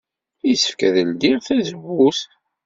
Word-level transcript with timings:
Yessefk 0.47 0.79
ad 0.87 0.95
ledyeɣ 1.07 1.39
tazewwut? 1.47 2.19